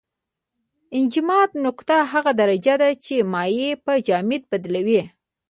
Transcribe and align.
انجماد 0.97 1.49
نقطه 1.65 1.97
هغه 2.11 2.31
درجه 2.41 2.75
ده 2.81 2.89
چې 3.05 3.15
مایع 3.33 3.71
په 3.85 3.93
جامد 4.07 4.41
بدلوي. 4.51 5.01